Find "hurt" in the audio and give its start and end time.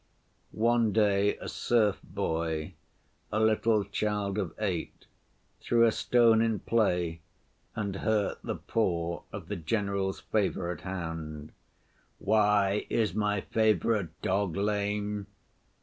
7.97-8.41